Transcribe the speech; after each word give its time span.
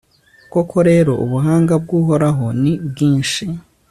koko 0.53 0.77
rero, 0.89 1.11
ubuhanga 1.25 1.73
bw'uhoraho 1.83 2.45
ni 2.61 2.73
bwinshi 2.89 3.43